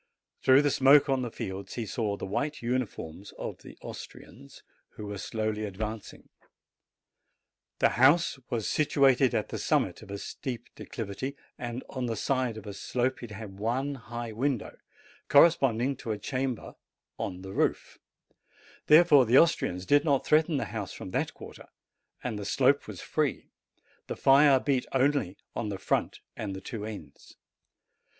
Through 0.41 0.63
the 0.63 0.71
smoke 0.71 1.09
on 1.09 1.21
the 1.21 1.29
fields 1.29 1.75
he 1.75 1.85
saw 1.85 2.17
the 2.17 2.25
white 2.25 2.63
uniforms 2.63 3.33
of 3.37 3.59
the 3.59 3.77
Austrians, 3.83 4.63
who 4.93 5.11
THE 5.11 5.19
SARDINIAN 5.19 5.29
DRUMMER 5.29 5.49
BOY 5.51 5.51
99 5.51 5.51
were 5.53 5.53
slowly 5.53 5.67
advancing. 6.19 6.29
The 7.77 7.89
house 8.03 8.39
was 8.49 8.67
situated 8.67 9.35
at 9.35 9.49
the 9.49 9.59
summit 9.59 10.01
of 10.01 10.09
a 10.09 10.17
steep 10.17 10.69
declivity, 10.73 11.35
and 11.59 11.83
on 11.87 12.07
the 12.07 12.15
side 12.15 12.57
of 12.57 12.63
the 12.63 12.73
slope 12.73 13.21
it 13.21 13.29
had 13.29 13.57
but 13.57 13.61
one 13.61 13.93
high 13.93 14.31
window, 14.31 14.75
corresponding 15.27 15.95
to 15.97 16.11
a 16.11 16.17
chamber 16.17 16.73
of 17.19 17.43
the 17.43 17.53
roof: 17.53 17.99
therefore 18.87 19.27
the 19.27 19.37
Austrians 19.37 19.85
did 19.85 20.03
not 20.03 20.25
threaten 20.25 20.57
the 20.57 20.65
house 20.73 20.93
from 20.93 21.11
that 21.11 21.35
quarter, 21.35 21.67
and 22.23 22.39
the 22.39 22.45
slope 22.45 22.87
was 22.87 23.01
free; 23.01 23.51
the 24.07 24.15
fire 24.17 24.59
beat 24.59 24.87
only 24.93 25.37
upon 25.53 25.69
the 25.69 25.77
front 25.77 26.21
and 26.35 26.55
the 26.55 26.61
two 26.61 26.85
ends. 26.85 27.37